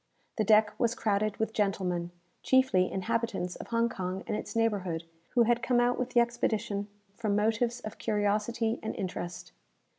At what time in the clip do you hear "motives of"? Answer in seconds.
7.35-7.99